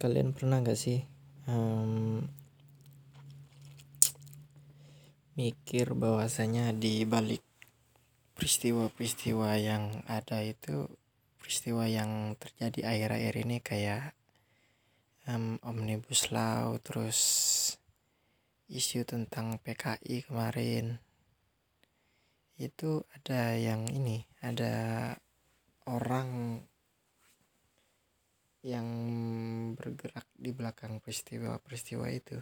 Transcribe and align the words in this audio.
Kalian 0.00 0.36
pernah 0.36 0.60
gak 0.60 0.76
sih 0.76 1.00
um, 1.48 2.20
mikir 5.32 5.96
bahwasanya 5.96 6.76
di 6.76 7.08
balik 7.08 7.40
peristiwa-peristiwa 8.36 9.56
yang 9.56 10.04
ada 10.04 10.44
itu 10.44 10.92
peristiwa 11.40 11.88
yang 11.88 12.36
terjadi 12.36 12.84
akhir-akhir 12.84 13.34
ini 13.48 13.64
kayak 13.64 14.12
um, 15.24 15.56
omnibus 15.64 16.28
law 16.36 16.76
terus 16.84 17.20
isu 18.68 19.08
tentang 19.08 19.56
PKI 19.56 20.28
kemarin 20.28 21.00
itu 22.60 23.02
ada 23.16 23.56
yang 23.56 23.88
ini 23.88 24.28
ada 24.44 24.74
orang 25.88 26.60
yang 28.64 28.88
bergerak 29.76 30.28
di 30.36 30.52
belakang 30.52 31.00
peristiwa-peristiwa 31.00 32.06
itu. 32.12 32.36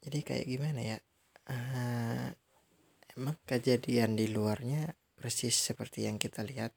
Jadi 0.00 0.18
kayak 0.24 0.46
gimana 0.48 0.80
ya? 0.80 0.98
Uh, 1.46 2.28
emang 3.16 3.36
kejadian 3.44 4.16
di 4.16 4.32
luarnya 4.32 4.92
persis 5.16 5.56
seperti 5.56 6.04
yang 6.08 6.20
kita 6.20 6.44
lihat 6.44 6.74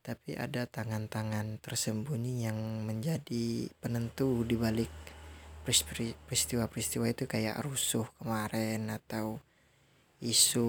tapi 0.00 0.32
ada 0.32 0.64
tangan-tangan 0.64 1.60
tersembunyi 1.60 2.48
yang 2.48 2.56
menjadi 2.88 3.68
penentu 3.84 4.48
di 4.48 4.56
balik 4.56 4.88
peristiwa-peristiwa 5.60 7.12
itu 7.12 7.28
kayak 7.28 7.60
rusuh 7.60 8.08
kemarin 8.16 8.88
atau 8.88 9.44
isu 10.20 10.68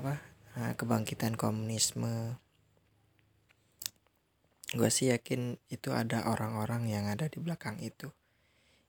apa 0.00 0.16
eh, 0.56 0.72
kebangkitan 0.76 1.36
komunisme. 1.36 2.40
Gue 4.72 4.88
sih 4.88 5.12
yakin 5.12 5.60
itu 5.68 5.92
ada 5.92 6.24
orang-orang 6.32 6.88
yang 6.88 7.04
ada 7.04 7.28
di 7.28 7.36
belakang 7.36 7.76
itu. 7.84 8.08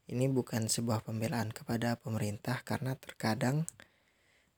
Ini 0.07 0.31
bukan 0.31 0.71
sebuah 0.71 1.03
pembelaan 1.03 1.51
kepada 1.51 1.99
pemerintah 1.99 2.63
karena 2.63 2.95
terkadang 2.95 3.67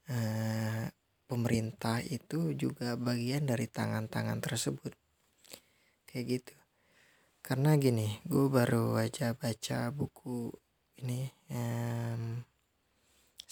eh, 0.06 0.94
pemerintah 1.26 2.06
itu 2.06 2.54
juga 2.54 2.94
bagian 2.94 3.50
dari 3.50 3.66
tangan-tangan 3.66 4.38
tersebut. 4.46 4.94
Kayak 6.06 6.26
gitu. 6.30 6.56
Karena 7.42 7.78
gini 7.82 8.22
gue 8.30 8.46
baru 8.46 8.98
aja 9.02 9.34
baca 9.34 9.90
buku 9.90 10.54
ini 11.02 11.30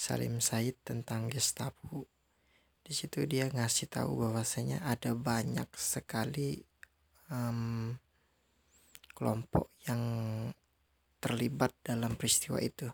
Salim 0.04 0.44
Said 0.44 0.76
tentang 0.84 1.32
Gestapo. 1.32 2.12
Di 2.84 2.92
situ 2.92 3.24
dia 3.24 3.48
ngasih 3.48 3.88
tahu 3.88 4.28
bahwasanya 4.28 4.84
ada 4.84 5.16
banyak 5.16 5.72
sekali 5.80 6.60
um, 7.32 7.96
kelompok 9.16 9.72
yang 9.88 10.04
terlibat 11.24 11.72
dalam 11.88 12.20
peristiwa 12.20 12.60
itu. 12.60 12.92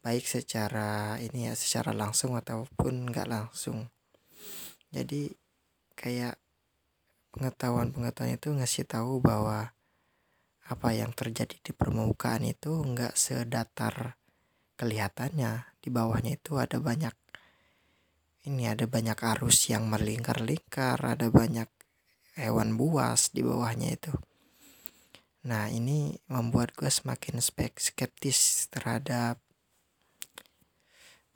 Baik 0.00 0.24
secara 0.24 1.20
ini 1.20 1.52
ya 1.52 1.52
secara 1.52 1.92
langsung 1.92 2.32
ataupun 2.32 3.12
nggak 3.12 3.28
langsung. 3.28 3.92
Jadi 4.88 5.28
kayak 5.92 6.40
pengetahuan-pengetahuan 7.36 8.40
itu 8.40 8.48
ngasih 8.56 8.88
tahu 8.88 9.20
bahwa 9.20 9.76
apa 10.64 10.88
yang 10.96 11.12
terjadi 11.12 11.60
di 11.60 11.76
permukaan 11.76 12.48
itu 12.48 12.80
nggak 12.80 13.12
sedatar 13.12 14.16
kelihatannya 14.80 15.68
di 15.84 15.92
bawahnya 15.92 16.40
itu 16.40 16.56
ada 16.56 16.80
banyak 16.80 17.12
ini 18.48 18.64
ada 18.64 18.88
banyak 18.88 19.20
arus 19.36 19.68
yang 19.68 19.84
melingkar-lingkar 19.92 20.96
ada 21.04 21.28
banyak 21.28 21.68
hewan 22.40 22.80
buas 22.80 23.28
di 23.36 23.44
bawahnya 23.44 24.00
itu. 24.00 24.16
Nah 25.44 25.68
ini 25.68 26.16
membuat 26.32 26.72
gue 26.72 26.88
semakin 26.88 27.44
skeptis 27.44 28.72
terhadap 28.72 29.36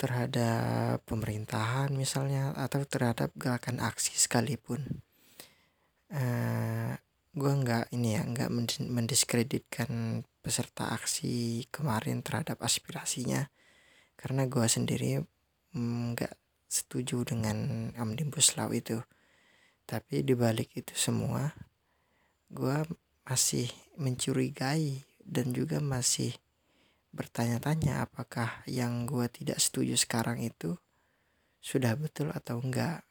terhadap 0.00 1.04
pemerintahan 1.06 1.92
misalnya 1.92 2.56
atau 2.56 2.82
terhadap 2.88 3.30
gerakan 3.36 3.84
aksi 3.84 4.16
sekalipun. 4.16 5.04
Uh, 6.08 6.96
gue 7.36 7.52
nggak 7.52 7.92
ini 7.92 8.16
ya 8.16 8.22
nggak 8.24 8.50
mendiskreditkan 8.88 10.22
peserta 10.44 10.92
aksi 10.92 11.64
kemarin 11.72 12.20
terhadap 12.20 12.60
aspirasinya. 12.60 13.48
Karena 14.20 14.44
gue 14.44 14.68
sendiri 14.68 15.24
mm, 15.72 16.12
nggak 16.12 16.34
mm, 16.36 16.42
setuju 16.68 17.24
dengan 17.24 17.88
omnibus 17.96 18.60
law 18.60 18.68
itu. 18.68 19.00
Tapi 19.88 20.20
dibalik 20.20 20.76
itu 20.76 20.92
semua 20.92 21.56
gue 22.52 22.76
masih 23.24 23.72
mencurigai 23.96 25.02
dan 25.24 25.50
juga 25.56 25.80
masih 25.80 26.36
bertanya-tanya 27.10 28.04
apakah 28.04 28.62
yang 28.68 29.08
gue 29.08 29.24
tidak 29.32 29.58
setuju 29.58 29.96
sekarang 29.96 30.44
itu 30.44 30.76
sudah 31.64 31.96
betul 31.96 32.28
atau 32.30 32.60
enggak 32.60 33.06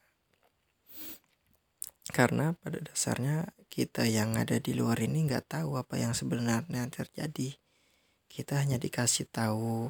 karena 2.12 2.52
pada 2.60 2.84
dasarnya 2.84 3.48
kita 3.72 4.04
yang 4.04 4.36
ada 4.36 4.60
di 4.60 4.76
luar 4.76 5.00
ini 5.00 5.24
nggak 5.24 5.56
tahu 5.56 5.80
apa 5.80 5.96
yang 5.96 6.12
sebenarnya 6.12 6.84
terjadi. 6.92 7.56
Kita 8.28 8.60
hanya 8.60 8.76
dikasih 8.76 9.32
tahu 9.32 9.88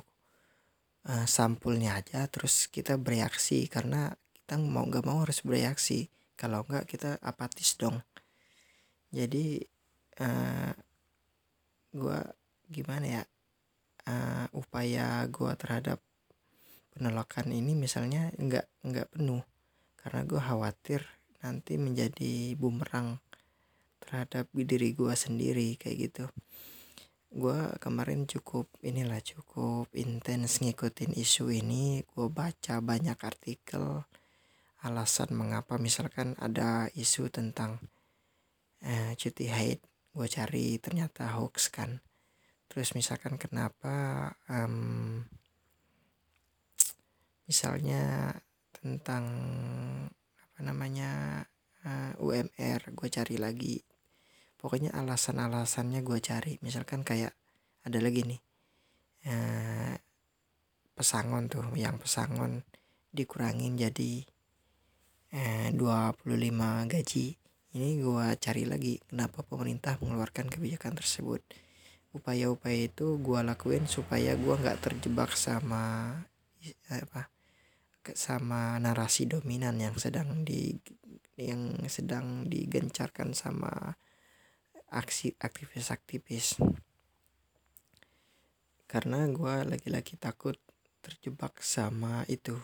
uh, 1.09 1.25
sampulnya 1.25 1.97
aja 1.97 2.29
terus 2.29 2.69
kita 2.69 3.01
bereaksi. 3.01 3.65
Karena 3.65 4.13
kita 4.31 4.61
mau 4.61 4.85
nggak 4.85 5.05
mau 5.09 5.25
harus 5.25 5.41
bereaksi. 5.41 6.13
Kalau 6.37 6.61
enggak 6.69 6.85
kita 6.85 7.17
apatis 7.25 7.73
dong. 7.81 7.97
Jadi 9.13 9.61
uh, 10.21 10.25
eh, 10.25 10.73
gue 11.93 12.19
gimana 12.73 13.05
ya 13.05 13.23
uh, 14.09 14.47
upaya 14.53 15.25
gue 15.29 15.53
terhadap 15.57 16.01
penolakan 16.93 17.53
ini 17.53 17.73
misalnya 17.73 18.29
enggak 18.37 18.69
enggak 18.85 19.09
penuh. 19.09 19.41
Karena 19.97 20.21
gue 20.23 20.41
khawatir 20.41 21.01
nanti 21.43 21.75
menjadi 21.75 22.55
bumerang 22.55 23.19
terhadap 23.99 24.47
diri 24.55 24.95
gue 24.95 25.11
sendiri 25.11 25.75
kayak 25.75 25.97
gitu. 26.09 26.25
Gue 27.33 27.59
kemarin 27.83 28.29
cukup 28.29 28.71
inilah 28.79 29.19
cukup 29.19 29.91
intens 29.91 30.63
ngikutin 30.63 31.11
isu 31.17 31.51
ini. 31.51 32.07
Gue 32.07 32.31
baca 32.31 32.79
banyak 32.79 33.19
artikel 33.19 34.07
alasan 34.83 35.35
mengapa 35.35 35.79
misalkan 35.79 36.35
ada 36.39 36.87
isu 36.95 37.31
tentang 37.31 37.79
eh, 38.83 39.15
cuti 39.15 39.47
haid 39.47 39.79
gue 40.13 40.27
cari 40.29 40.77
ternyata 40.77 41.35
hoax 41.35 41.73
kan. 41.73 41.99
Terus 42.69 42.93
misalkan 42.93 43.37
kenapa 43.41 44.29
um, 44.49 45.21
misalnya 47.49 48.33
tentang 48.73 49.25
namanya 50.63 51.43
uh, 51.83 52.15
eh, 52.15 52.23
UMR 52.23 52.95
gue 52.95 53.09
cari 53.11 53.35
lagi. 53.35 53.83
Pokoknya 54.57 54.95
alasan-alasannya 54.95 55.99
gue 56.01 56.19
cari. 56.23 56.55
Misalkan 56.63 57.03
kayak 57.03 57.35
ada 57.83 57.99
lagi 57.99 58.23
nih 58.23 58.41
uh, 59.27 59.95
pesangon 60.95 61.51
tuh 61.51 61.67
yang 61.75 61.99
pesangon 61.99 62.63
dikurangin 63.11 63.75
jadi 63.75 64.23
eh, 65.35 65.69
25 65.75 66.23
gaji. 66.87 67.27
Ini 67.73 67.89
gue 67.99 68.25
cari 68.37 68.63
lagi 68.69 69.01
kenapa 69.03 69.41
pemerintah 69.41 69.97
mengeluarkan 69.99 70.47
kebijakan 70.47 70.93
tersebut. 70.95 71.41
Upaya-upaya 72.13 72.85
itu 72.87 73.17
gue 73.17 73.39
lakuin 73.41 73.89
supaya 73.89 74.37
gue 74.37 74.53
nggak 74.53 74.79
terjebak 74.79 75.33
sama 75.33 76.13
apa 76.87 77.32
sama 78.11 78.75
narasi 78.83 79.23
dominan 79.23 79.79
yang 79.79 79.95
sedang 79.95 80.43
di 80.43 80.75
yang 81.39 81.79
sedang 81.87 82.45
digencarkan 82.45 83.31
sama 83.31 83.95
aksi 84.93 85.33
aktivis-aktivis. 85.39 86.61
Karena 88.85 89.25
gue 89.25 89.55
lagi-lagi 89.65 90.19
takut 90.19 90.59
terjebak 91.01 91.57
sama 91.63 92.27
itu. 92.29 92.59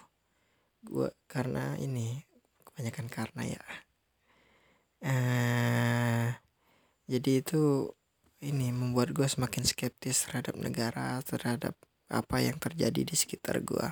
Gue 0.85 1.09
karena 1.25 1.73
ini 1.81 2.21
kebanyakan 2.67 3.07
karena 3.09 3.43
ya. 3.47 3.63
Eh 5.01 6.27
jadi 7.09 7.41
itu 7.41 7.89
ini 8.45 8.69
membuat 8.69 9.11
gue 9.17 9.25
semakin 9.25 9.65
skeptis 9.65 10.29
terhadap 10.29 10.55
negara 10.61 11.19
terhadap 11.25 11.73
apa 12.07 12.37
yang 12.39 12.61
terjadi 12.61 13.01
di 13.01 13.15
sekitar 13.17 13.59
gue 13.65 13.89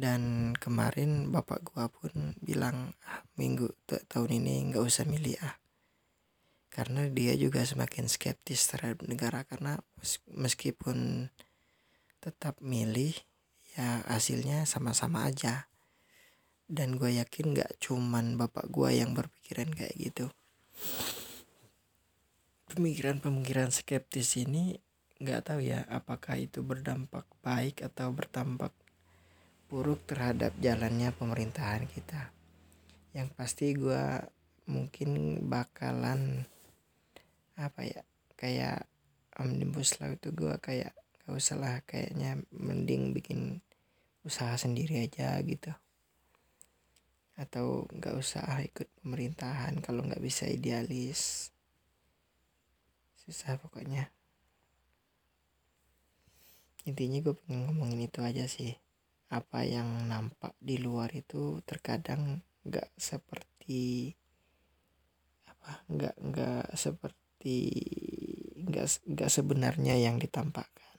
dan 0.00 0.56
kemarin 0.56 1.28
bapak 1.28 1.60
gue 1.60 1.84
pun 1.92 2.32
bilang 2.40 2.96
ah, 3.04 3.20
minggu 3.36 3.68
tahun 3.84 4.40
ini 4.40 4.72
nggak 4.72 4.80
usah 4.80 5.04
milih 5.04 5.36
ah. 5.44 5.60
Karena 6.72 7.04
dia 7.12 7.36
juga 7.36 7.60
semakin 7.68 8.08
skeptis 8.08 8.64
terhadap 8.64 9.04
negara 9.04 9.44
karena 9.44 9.84
meskipun 10.32 11.28
tetap 12.24 12.56
milih 12.64 13.12
ya 13.76 14.00
hasilnya 14.08 14.64
sama-sama 14.64 15.28
aja. 15.28 15.68
Dan 16.70 16.96
gue 16.96 17.18
yakin 17.18 17.58
gak 17.58 17.82
cuman 17.82 18.38
bapak 18.38 18.70
gue 18.70 18.94
yang 18.94 19.10
berpikiran 19.10 19.74
kayak 19.74 19.98
gitu. 19.98 20.30
Pemikiran-pemikiran 22.70 23.74
skeptis 23.74 24.38
ini 24.38 24.78
nggak 25.20 25.52
tahu 25.52 25.60
ya 25.66 25.84
apakah 25.90 26.38
itu 26.38 26.62
berdampak 26.62 27.26
baik 27.42 27.82
atau 27.82 28.14
berdampak 28.14 28.72
buruk 29.70 30.02
terhadap 30.10 30.50
jalannya 30.58 31.14
pemerintahan 31.14 31.86
kita. 31.86 32.34
Yang 33.14 33.28
pasti 33.38 33.70
gue 33.78 34.18
mungkin 34.66 35.40
bakalan 35.46 36.42
apa 37.54 37.80
ya 37.86 38.02
kayak 38.34 38.90
omnibus 39.38 40.02
law 40.02 40.10
itu 40.10 40.34
gue 40.34 40.58
kayak 40.58 40.90
gak 41.22 41.34
usah 41.38 41.56
lah 41.56 41.78
kayaknya 41.86 42.42
mending 42.50 43.14
bikin 43.14 43.62
usaha 44.26 44.58
sendiri 44.58 45.06
aja 45.06 45.38
gitu. 45.46 45.70
Atau 47.38 47.86
nggak 47.94 48.20
usah 48.20 48.44
ikut 48.66 48.90
pemerintahan 49.00 49.78
kalau 49.80 50.02
nggak 50.04 50.20
bisa 50.20 50.50
idealis. 50.50 51.54
Susah 53.22 53.54
pokoknya. 53.56 54.10
Intinya 56.84 57.22
gue 57.22 57.32
pengen 57.38 57.70
ngomongin 57.70 58.10
itu 58.10 58.20
aja 58.20 58.44
sih 58.50 58.74
apa 59.30 59.62
yang 59.62 60.10
nampak 60.10 60.58
di 60.58 60.76
luar 60.82 61.14
itu 61.14 61.62
terkadang 61.62 62.42
nggak 62.66 62.90
seperti 62.98 64.10
apa 65.46 65.86
nggak 65.86 66.16
nggak 66.18 66.64
seperti 66.74 67.58
nggak 68.66 68.86
nggak 69.06 69.30
sebenarnya 69.30 69.94
yang 69.96 70.18
ditampakkan 70.18 70.90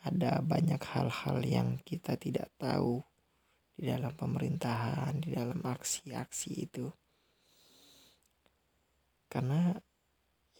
ada 0.00 0.40
banyak 0.40 0.80
hal-hal 0.80 1.38
yang 1.44 1.68
kita 1.84 2.16
tidak 2.16 2.48
tahu 2.56 3.04
di 3.76 3.88
dalam 3.88 4.12
pemerintahan, 4.12 5.20
di 5.20 5.32
dalam 5.32 5.60
aksi-aksi 5.60 6.50
itu. 6.68 6.88
Karena 9.28 9.72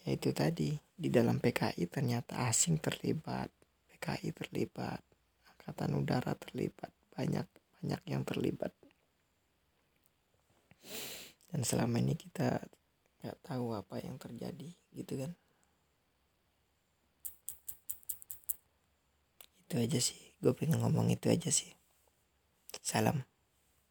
ya 0.05 0.09
itu 0.13 0.33
tadi, 0.33 0.73
di 0.77 1.09
dalam 1.09 1.41
PKI 1.41 1.85
ternyata 1.89 2.49
asing 2.49 2.81
terlibat, 2.81 3.53
PKI 3.93 4.29
terlibat, 4.33 5.05
Angkatan 5.71 6.03
Udara 6.03 6.35
terlibat, 6.35 6.91
banyak 7.15 7.47
banyak 7.79 8.03
yang 8.11 8.27
terlibat. 8.27 8.75
Dan 11.47 11.63
selama 11.63 12.03
ini 12.03 12.19
kita 12.19 12.59
nggak 13.23 13.39
tahu 13.47 13.79
apa 13.79 14.03
yang 14.03 14.19
terjadi, 14.19 14.75
gitu 14.91 15.15
kan? 15.15 15.31
Itu 19.63 19.79
aja 19.79 19.99
sih, 20.03 20.19
gue 20.43 20.51
pengen 20.59 20.83
ngomong 20.83 21.07
itu 21.15 21.31
aja 21.31 21.55
sih. 21.55 21.71
Salam. 22.83 23.30